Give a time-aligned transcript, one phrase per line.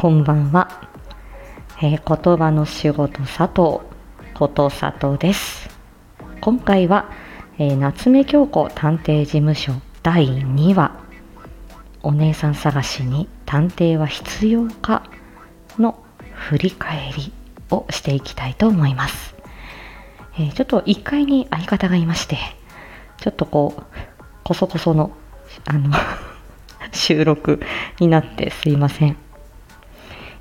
[0.00, 0.88] こんばんは、
[1.82, 3.80] えー、言葉の仕事佐藤
[4.32, 5.68] こと佐藤です。
[6.40, 7.10] 今回は、
[7.58, 9.72] えー、夏目京子探偵事務所
[10.04, 11.00] 第2話。
[12.04, 15.02] お姉さん探しに探偵は必要か
[15.80, 16.00] の
[16.32, 17.32] 振り返り
[17.72, 19.34] をしていきたいと思います、
[20.34, 22.38] えー、ちょっと1階に相方がいまして
[23.16, 23.82] ちょっとこう
[24.44, 25.10] こそこその
[25.64, 25.90] あの
[26.94, 27.60] 収録
[27.98, 29.27] になってすいません。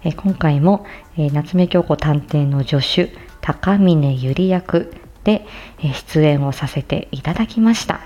[0.08, 0.86] え今回も、
[1.18, 4.94] え夏目京子探偵の助手高峰ゆり役
[5.26, 5.46] で、
[5.84, 8.00] え出演をさせていただきました、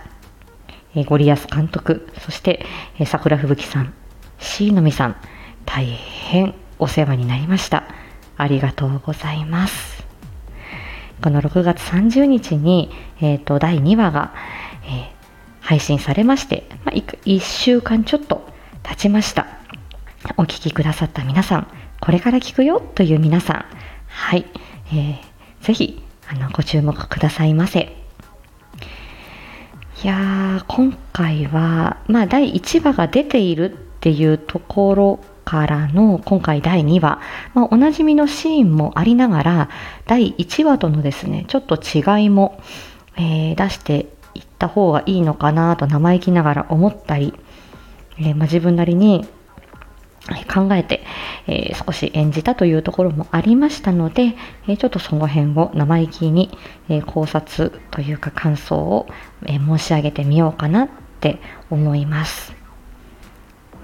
[0.95, 2.65] えゴリアス監督そして、
[2.97, 3.93] え桜吹雪さん
[4.39, 5.15] 椎のみさん
[5.67, 7.83] 大変お世話になりました。
[8.35, 10.03] ありがとうございます。
[11.21, 12.89] この6月30日に、
[13.21, 14.33] えーと、第2話が、
[14.85, 15.09] えー、
[15.59, 18.43] 配信されまして、まあ、1, 1週間ちょっと
[18.81, 19.45] 経ちました。
[20.38, 21.67] お聴きくださった皆さん
[22.02, 23.66] これから聞くよという皆さん、
[24.07, 24.45] はい、
[24.88, 27.95] えー、ぜひあのご注目くださいませ。
[30.03, 37.19] いやー、今回は、まあ、第1話が出ているっていうところからの今回第2話、
[37.53, 39.69] まあ、おなじみのシーンもありながら
[40.08, 42.59] 第1話とのですねちょっと違いも、
[43.15, 47.36] えー、出していった方がいいのかなと生意気ながら思ったり、
[48.17, 49.27] えー、まあ、自分なりに
[50.53, 51.03] 考えて、
[51.47, 54.36] えー、少し演じたというところもありましたので、
[54.67, 56.55] えー、ちょっとその辺を生意気に、
[56.89, 59.08] えー、考察というか感想を、
[59.45, 61.39] え申し上げてみようかなって
[61.72, 62.53] 思います。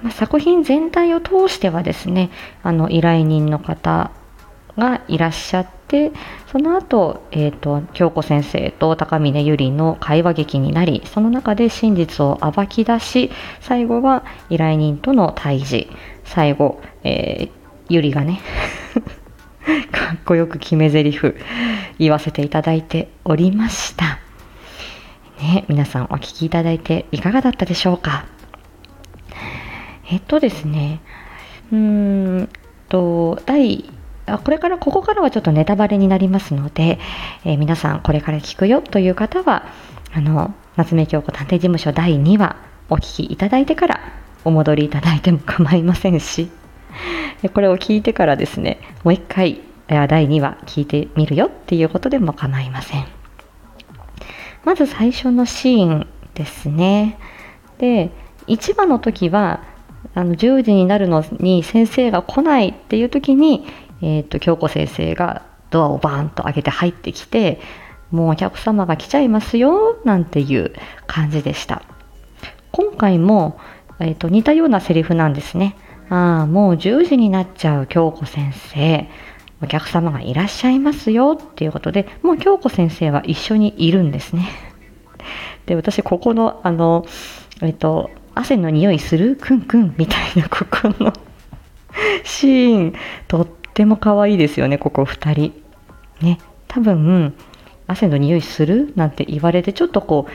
[0.04, 2.30] まあ、作品全体を通してはですね
[2.62, 4.12] あの依頼人の方
[4.78, 6.12] がいらっしゃってで
[6.52, 15.88] その後、えーと、京子先生と高峰ゆりの会話劇になりその中で真実を暴き出し最後は依頼人との対峙
[16.26, 17.52] 最後、えー、
[17.88, 18.42] ゆりがね
[19.92, 21.20] かっこよく決め台詞
[22.00, 24.20] 言わせていただいておりました。
[25.42, 28.26] ね、皆さんお聞きいただいていかがだったでしょうか？
[30.10, 31.02] えっとですね、
[31.72, 32.50] うん
[32.90, 33.86] と、第
[34.44, 37.00] これからここからはちょっとネタバレになりますので、
[37.46, 39.66] えー、皆さんこれから聞くよという方は
[40.14, 42.58] あの夏目京子探偵事務所第2話
[42.90, 44.02] お聞きいただいてから
[44.44, 46.50] お戻りいただいても構いませんし
[47.54, 53.06] これを聞いてからですねもう一回第2話聞いてみるよっていうことでも構いません。
[54.66, 57.18] まず最初のシーンですね。
[57.78, 58.12] で
[58.48, 59.62] 1話の時は
[60.14, 63.66] あの10時になるのに先生が来ないっていう時に
[64.02, 67.60] えーと、京子先生がドアをバーンと開けて入ってきて
[68.12, 70.74] もうお客様が来ちゃいますよなんていう
[71.08, 71.82] 感じでした。
[72.72, 73.60] 今回も、
[74.00, 75.76] えーと、似たようなセリフなんですね。
[76.10, 79.10] ああもう10時になっちゃう京子先生。
[79.62, 84.48] お客様がいらっしゃいますよっていうことでもう京子先生は一緒にいるんですね。
[85.66, 87.06] で私ここのあの
[87.62, 89.36] えっ、ー、と汗の匂いする？
[89.36, 91.12] くんくんみたいなここの
[92.24, 92.94] シーン
[93.28, 93.48] とっ
[93.78, 95.54] っても可愛いですよねここ2人。
[96.20, 97.36] ね多分
[97.86, 100.26] 汗の匂いするなんて言われてちょっとこ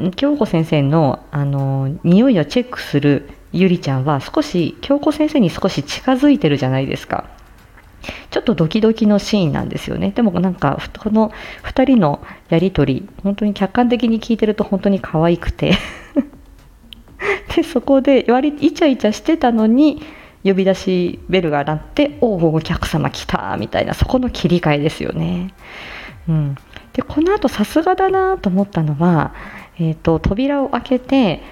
[0.00, 7.26] う京子先生のあの匂いをチェックするゆりちゃんは少し京子先生に少し近づいてるじゃないですか。
[8.30, 10.12] ちょっとドキドキのシーンなんですよね。
[10.12, 11.32] でもなんかこの
[11.64, 15.74] 2人のやり取り本当に客観的に聞いてると本当に可愛くて。
[17.54, 20.02] でそこで割イチャイチャしてたのに
[20.46, 25.52] 呼び出しベルが鳴って「おおお客様来た」みたいなそこの切り替えですよね。
[26.28, 26.54] うん、
[26.92, 29.34] でこのあとさすがだなと思ったのは、
[29.78, 31.42] えーと、扉を開けて、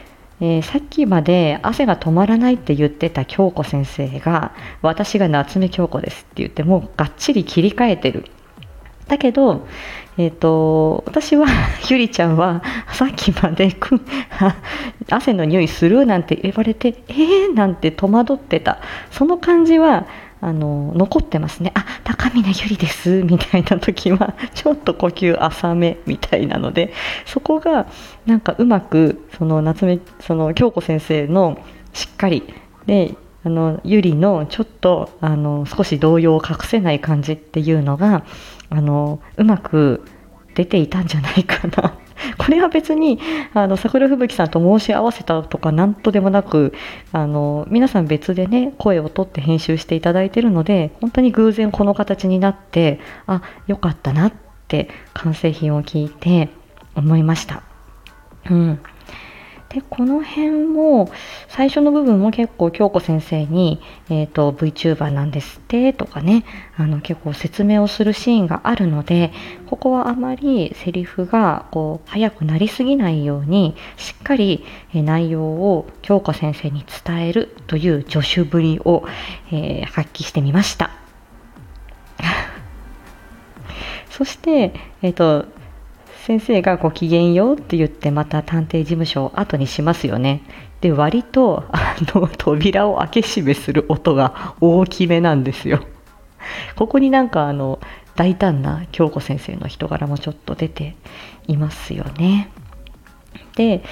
[0.40, 4.52] えー、さっきまで汗が止まらないって言ってた京子先生が
[4.82, 8.24] 「私が夏目京子です」って言ってもうがっちり切り替えてる。
[9.08, 9.66] だけど、
[10.16, 11.46] えーと、私は
[11.90, 13.74] ゆりちゃんはさっきまで
[15.10, 18.78] 汗の匂いするなんて言われてえーなんて戸惑ってた。
[19.10, 20.06] その感じは
[20.40, 21.72] あの残ってますね。
[21.74, 26.92] あ高峰ゆりですみたいな時は ちょっと呼吸浅めみたいなので
[27.24, 27.86] そこが
[28.26, 31.58] なんかうまくその夏目その京子先生の
[31.94, 32.42] しっかり
[32.84, 33.14] で
[33.84, 38.24] ゆりのちょっとあの少し動揺を隠せない感じっていうのが
[38.74, 40.02] あのうまく
[40.54, 41.94] 出ていたんじゃないかな
[42.38, 43.18] これは別に
[43.52, 46.72] あの桜吹雪さんと申し合わせたとか何とでもなく
[47.12, 54.32] あの皆さん別でね声を取って編集していただいてるので本当に偶然この形になってあよかったなっ
[54.68, 56.50] て完成品を聞いて
[56.94, 57.62] 思いました。
[58.50, 58.78] うん
[59.74, 61.10] でこの辺も
[61.48, 66.44] 最初の部分も結構京子先生に、えーと、VTuber なんですってとかね
[66.76, 69.32] あの結構説明をするシーンがあるので
[69.66, 79.04] ここはあまりセリフがこう早くなりすぎないようにしっかり、内容を京子先生に伝えるという助手ぶりを、
[79.50, 80.90] えー、発揮してみました。
[84.10, 84.72] そして、
[85.02, 85.46] えーと
[86.24, 90.40] 先生がご機嫌ようって言ってまた探偵事務所を後にしますよね。
[90.80, 95.80] で、割とあの 扉を開け閉めする音が大きめなんですよ。
[96.76, 97.78] ここになんかあの
[98.16, 100.96] 大胆な京子先生の人柄もちょっと出て
[101.46, 102.48] いますよね。
[103.56, 103.82] で、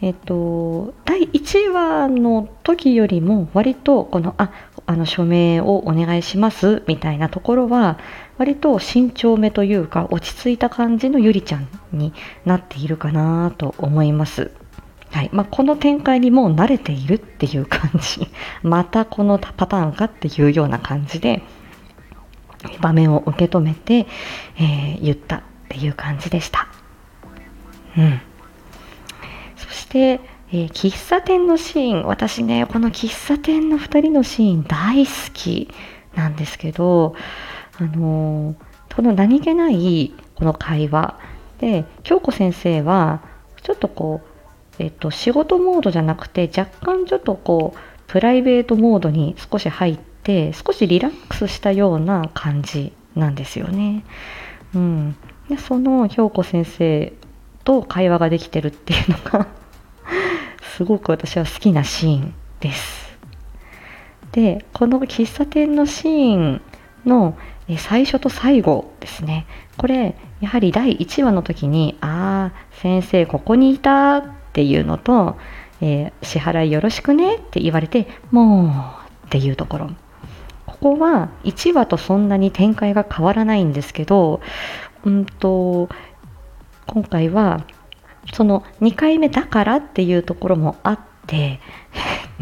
[0.00, 4.52] えっと、第1話の時よりも割とこのあ
[4.90, 8.00] あの署名をお願いしますみたいなところは
[8.38, 12.12] 割と慎重めというか落ち着いた感じのゆりちゃんに
[12.44, 14.50] なっているかなと思います。
[15.12, 18.28] はいまあ、この展開にもう慣れているっていう感じ
[18.62, 21.42] またこのパターンかっていうような感じで
[22.80, 24.08] 場面を受け止めて、
[24.56, 26.66] えー、言ったっていう感じでした。
[27.96, 28.20] うん、
[29.56, 30.20] そして、
[30.52, 32.06] えー、喫茶店のシーン。
[32.06, 35.68] 私ねこの喫茶店の2人のシーン大好き
[36.14, 37.14] なんですけど
[37.78, 38.56] あの
[38.94, 41.18] この何気ないこの会話。
[41.58, 43.22] で京子先生は
[43.62, 44.22] ちょっとこ
[44.78, 54.04] う、えっと、仕事モードじゃなくて若干ちょっとこうプライベートモードに少し入って少しリラックスしたような感じなんですよね。
[54.74, 55.16] うん、
[55.48, 57.12] でその京子先生
[57.62, 59.46] と会話ができてるっていうのが
[60.80, 63.18] すごく私は好きなシーンです。
[64.32, 66.62] でこの喫茶店のシーン
[67.04, 67.36] の
[67.76, 69.46] 最初と最後ですね。
[69.76, 74.24] これ、やはり第1話の時に、ああ、先生ここにいたっ
[74.54, 75.36] ていうのと、
[75.82, 79.90] えー、支払いよろしくねって言われて、もうっていうところ。
[80.64, 84.40] ここは1話とそんなに展開が変わらないんですけど、
[85.04, 85.90] うんと、
[86.86, 87.66] 今回は、
[88.32, 91.58] その2回目だからっていうところもあって、え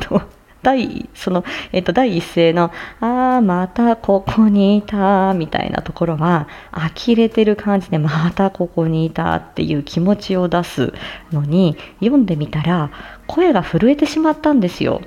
[0.02, 0.22] っと、
[0.62, 10.92] 第その、えっと、第一声の「ああまたここにいた」みたいなところは呆れてる感じで「またここにいた」っていう気持ちを出す
[11.32, 12.90] のに読んでみたら
[13.26, 15.00] 声が震えてしまったんですよ。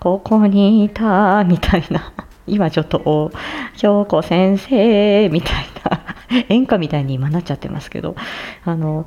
[0.00, 2.12] ここにいたみたいな。
[2.46, 3.30] 今ちょっと、
[3.76, 8.16] 京子先生みたいな演歌みたいに今なっちゃってますけど、
[8.64, 9.06] あの、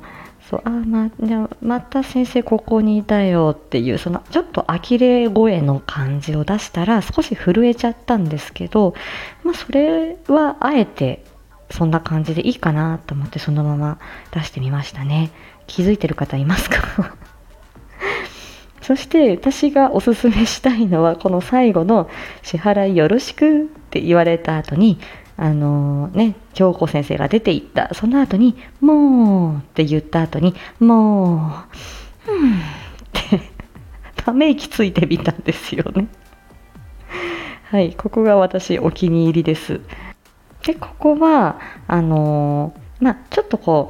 [0.52, 1.10] そうあま
[1.62, 8.94] また先生ここにいたよっていうそのちょっと呆れ声の感じを出したら少し震えちゃったんですけど、
[9.44, 11.24] まあ、それはあえて
[11.70, 13.98] そんな感じでいいかなと思ってそのまま
[14.30, 15.30] 出してみましたね。
[15.66, 17.14] 気づいてる方いますか？
[18.82, 22.10] そして私がおすすめしたいのはこの最後の
[22.42, 24.98] 「支払いよろしく」って言われた後に
[25.36, 31.64] あのね、京子先生が出て行った、その後に、もうって言った後に、も
[32.26, 32.56] う、うんっ
[33.12, 33.40] て
[34.16, 36.08] ため息ついてみたんですよね。
[37.70, 39.80] はい、ここが私お気に入りです。
[40.64, 41.58] で、ここは、
[41.88, 43.88] あのまあ、ちょっとこ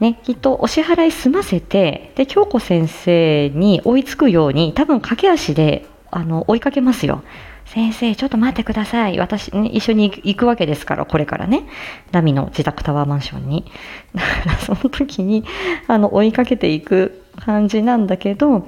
[0.00, 7.22] う、ね、きっとお支払い済ませて、で、京子先生に追いつくように、多分駆け足で、あの、追いかけますよ。
[7.72, 9.18] 先生、ちょっと待ってください。
[9.20, 11.68] 私、ね、一緒に行くわけですから、これからね。
[12.10, 13.70] ダミの自宅タワーマンションに。
[14.12, 15.44] だからその時に、
[15.86, 18.66] あの、追いかけていく感じなんだけど、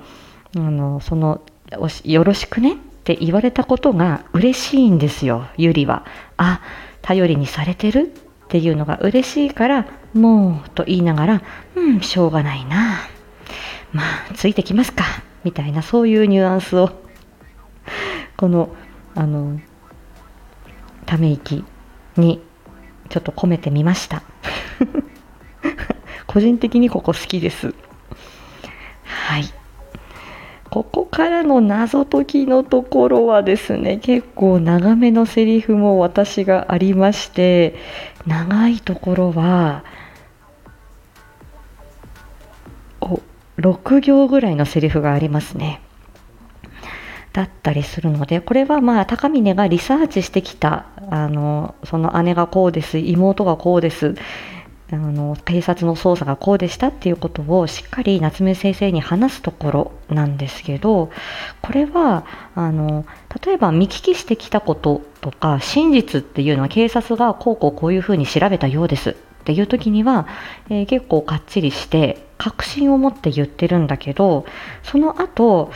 [0.56, 1.40] あの、その、
[2.04, 6.06] よろしくねって言われたことが嬉しいんですよ、ゆりは。
[6.36, 6.60] あ、
[7.00, 8.12] 頼りにされてる
[8.44, 11.42] っていうのが嬉しいから、もう、と言いながら、
[11.74, 13.00] うん、しょうがないな。
[13.92, 15.04] まあ、ついてきますか。
[15.42, 16.90] みたいな、そういうニュアンスを、
[18.36, 18.68] この、
[19.14, 19.60] あの
[21.06, 21.64] ため息
[22.16, 22.40] に
[23.08, 24.22] ちょっと込めてみました。
[26.26, 27.74] 個人的にここ好きです。
[29.04, 29.44] はい。
[30.70, 37.74] ここからの謎解きのところはですね結構長めのセリフも私がありまして
[38.26, 39.84] 長いところは
[43.02, 43.20] お
[43.58, 45.82] 6行ぐらいのセリフがありますね。
[47.32, 54.14] だったりするのでこれはまあ高峰がリサーチしてきたあのその姉がこうです妹がこうです
[54.90, 61.10] あの警察の捜査がこうでしたっていうことをしっかり夏目先生に話すところなんですけど
[61.62, 63.06] これはあの
[63.42, 69.16] 例えば見聞きしてきたこととか真実っていうのは警察がこうこうこういうふうに調べたようです。
[69.42, 70.28] っていう時には、
[70.70, 74.46] えー、結構かっちりして確信を持って言ってるんだけど
[74.84, 75.72] その後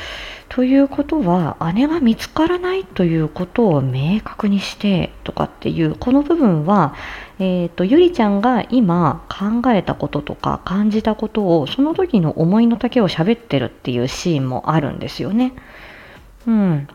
[0.49, 6.95] ということは姉が見つからないということを明確にしてとかっていうこの部分は、
[7.41, 15.53] えーと、ゆりちゃんが今考えたこととか感じたことをその時の思いの丈を喋ってるっていうシーンもあるんですよね。
[16.47, 16.89] うん、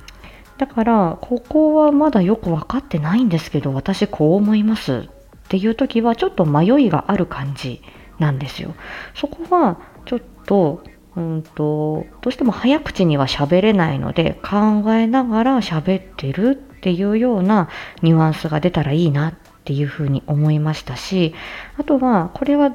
[0.58, 5.10] だからここはまだよく分かってないんですけど私こう思います
[5.52, 7.82] っていう時はちょっと迷いがある感じ
[8.20, 8.74] なんですよ。
[9.14, 10.82] そこはちょっと
[11.18, 17.68] うんとどうしても早口には喋れないので考えながら喋ってるっていうような
[18.02, 19.34] ニュアンスが出たらいいなっ
[19.66, 21.36] ていうふうに思いましたし
[21.78, 22.74] あとはこれは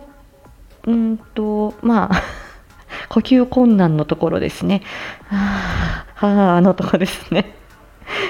[0.87, 2.23] うんとまあ
[3.09, 4.83] 呼吸困難のところですね。
[5.31, 7.55] はあ、あのとこですね。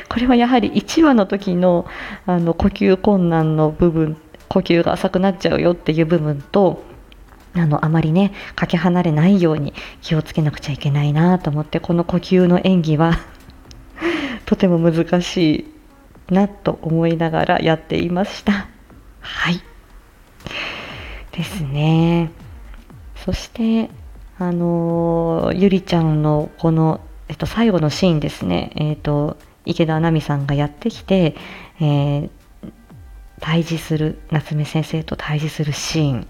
[0.08, 1.86] これはやはり1話の時の
[2.26, 4.16] あの呼吸困難の部分
[4.48, 6.82] 呼吸が浅くなっちゃうよっていう部分と
[7.54, 9.72] あのあまりねかけ離れないように
[10.02, 13.18] 気をつけなくちゃいけないなと思ってこの呼吸の演技は
[14.44, 15.66] とても難し
[16.28, 18.68] いなと思いながらやっていました。
[19.20, 19.60] はい。
[21.32, 22.30] ですね。
[23.16, 23.90] そして
[24.38, 28.70] あのゆりちゃんのこの、えっと、最後のシーンですね。
[28.76, 31.34] えっと池田奈美さんがやってきて、
[31.80, 32.30] えー、
[33.40, 36.26] 対峙する夏目先生と対峙するシーン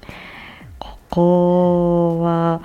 [0.79, 2.63] ここは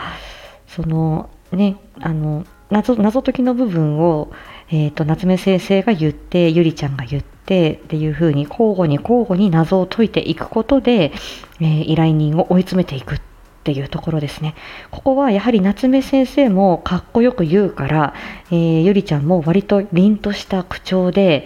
[0.68, 4.32] そのねあの謎謎解きの部分を、
[4.70, 11.12] えーと、夏目先生が言ってゆりちゃんが言ってっていう風に交互に交互に謎を解いていくことで、
[11.60, 13.22] えー、依頼人を追い詰めていくっ
[13.64, 14.56] ていうところですね。
[14.90, 18.14] ここはやはり夏目先生もかっこよく言うから、
[18.50, 21.46] えー、ゆりちゃんも割と凛とした口調で、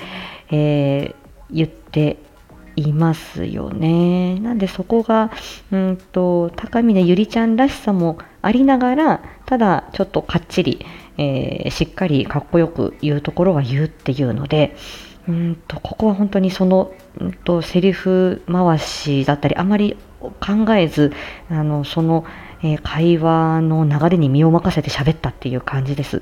[0.52, 1.16] えー、
[1.52, 2.18] 言って
[2.75, 4.39] いますよね。
[4.39, 5.32] なんでそこが、
[5.72, 10.86] うんと、高峰ゆりちゃんらしさもありながら、ただちょっとかっちり、
[11.17, 14.75] えー、しっかりかっこよく言うところは言うっていうので、
[15.27, 21.13] うんとここは本当にその、うんと、セリフ回しだったりあまり考えず
[21.50, 22.25] あのその、
[22.62, 26.22] えー、会話の流れに身を任せて喋ったっていう感じです。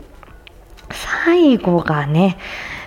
[0.92, 2.38] 最後がね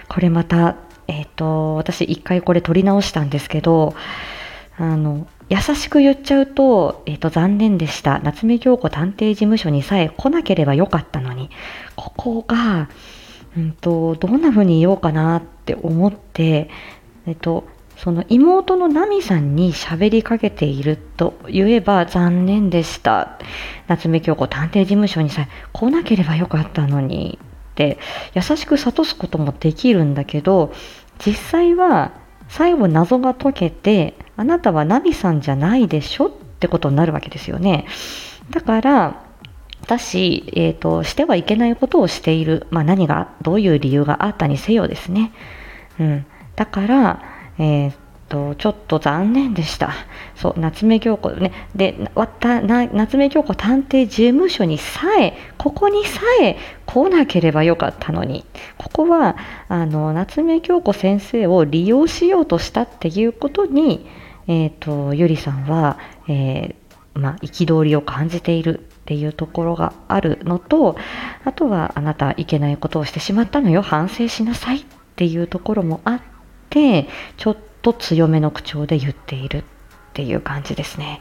[0.09, 0.77] これまた
[1.09, 3.95] えっ、ー、と、私一回これ撮り直したんですけど、
[4.79, 8.19] あの、優しく言っちゃうと、えっ、ー、と、残念でした。
[8.21, 11.51] 夏目京子探偵事務所にさえ来なければよかったのに、
[11.95, 12.89] ここが、
[13.57, 16.69] うんと、どんな風に言おうかなって思って、
[17.27, 17.65] えっ、ー、と、
[17.97, 23.39] その妹のナミさんに喋りかけていると言えば残念でした。
[23.87, 27.39] 夏目京子探偵事務所にさえ来なければよかったのに
[27.77, 27.99] って
[28.35, 30.73] 優しく諭すこともできるんだけど
[31.25, 32.13] 実際は
[32.49, 37.87] 最後謎が解けてあなたはナビさんじゃないでしょってことになるわけですよね。
[38.51, 39.23] だから
[39.83, 45.33] 私、えーと、してはいけないことをしている、まあ、何がどういう理由があったにせよですね、
[46.01, 47.23] うん、だから、
[47.59, 49.93] えーと、ちょっと残念でした。
[50.35, 51.53] そう、夏目京子ね。
[51.75, 56.57] で、わた夏目京子探偵事務所にさえ、ここにさえ
[56.87, 58.45] 来なければよかったのに、
[58.79, 59.37] ここは、
[59.69, 64.07] あの、夏目京子先生を利用しようとしたっていうことに、
[64.47, 70.97] えっ、ー、と、ゆりさんは、えー、まあ、憤りを感じているっていうところがあるのと、
[71.45, 74.85] あとは、あなたいけないことをしてしまったのよ、反省しなさいっ
[75.17, 76.21] ていうところもあっ
[76.71, 79.63] て、ちょっとと強めの口調で言っているっ
[80.13, 81.21] ていう感じですね。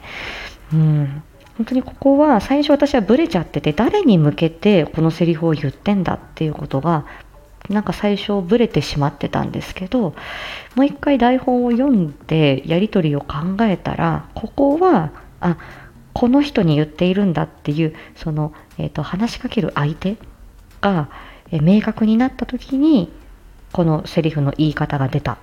[0.72, 1.22] うん
[1.56, 7.06] 本当にここは最初私はブレちゃってて誰に向けてこのセリフを言ってんだっていうことが
[7.70, 10.14] なんか最初ブレてしまってたんですけど
[10.74, 15.56] もう一回台本を読んでやり取りを考えたらここはあ
[16.12, 20.16] この人に言っているんだっていうその、えーと、話しかける相手
[20.80, 21.10] が、
[21.50, 23.12] 明確になった時に
[23.70, 25.36] このセリフの言い方が出た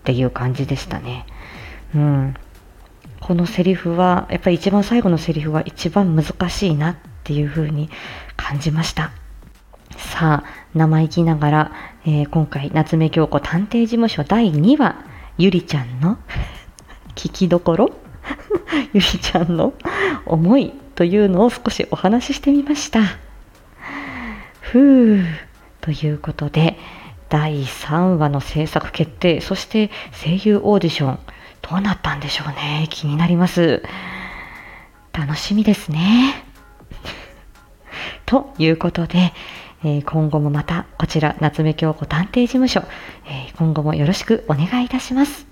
[0.00, 1.26] っていう感じでしたね。
[1.94, 2.34] うん。
[3.20, 7.90] このセリフは、やっぱり一番最後のセリフは一番難しいなっていう風に
[8.36, 9.12] 感じました。
[9.96, 11.72] さあ、生意気ながら、
[12.06, 14.96] えー、今回、夏目京子探偵事務所第2話、
[15.36, 16.16] ゆりちゃんの
[17.14, 17.90] 聞きどころ？
[18.94, 19.74] ゆりちゃんの
[20.24, 23.00] 思いというのを少しお話ししてみました。
[24.60, 25.24] ふう
[25.80, 26.78] ということで、
[27.30, 31.18] 第3話の制作決定、そして声優オーディション、
[31.62, 32.88] どうなったんでしょうね。
[32.90, 33.82] 気になります。
[35.12, 36.44] 楽しみですね。
[38.26, 39.32] ということで、
[39.84, 42.82] えー、今後もまたこちら夏目京子探偵事務所、
[43.26, 45.46] えー、今後もよろしくお願いいたします。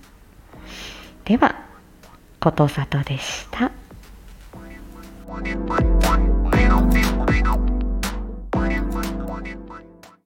[1.25, 1.55] では、
[2.41, 3.71] ことさとでした。